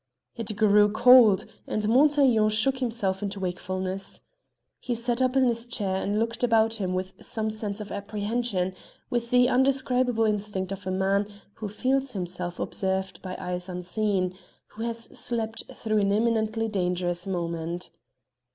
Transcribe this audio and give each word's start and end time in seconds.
It 0.35 0.55
grew 0.55 0.91
cold, 0.91 1.45
and 1.67 1.87
Montaiglon 1.87 2.49
shook 2.49 2.79
himself 2.79 3.21
into 3.21 3.39
wakefulness. 3.39 4.21
He 4.79 4.95
sat 4.95 5.21
up 5.21 5.35
in 5.37 5.43
his 5.43 5.63
chair 5.67 5.97
and 5.97 6.17
looked 6.17 6.43
about 6.43 6.81
him 6.81 6.95
with 6.95 7.13
some 7.23 7.51
sense 7.51 7.79
of 7.79 7.91
apprehension, 7.91 8.73
with 9.11 9.29
the 9.29 9.47
undescribable 9.47 10.25
instinct 10.25 10.71
of 10.71 10.87
a 10.87 10.91
man 10.91 11.27
who 11.53 11.69
feels 11.69 12.13
himself 12.13 12.59
observed 12.59 13.21
by 13.21 13.37
eyes 13.39 13.69
unseen, 13.69 14.33
who 14.69 14.81
has 14.81 15.03
slept 15.15 15.65
through 15.71 15.99
an 15.99 16.11
imminently 16.11 16.67
dangerous 16.67 17.27
moment. 17.27 17.91